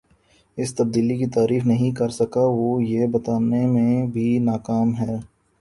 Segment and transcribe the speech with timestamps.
[0.57, 5.17] اس تبدیلی کی تعریف نہیں کر سکا وہ یہ بتانے میں بھی ناکام ہے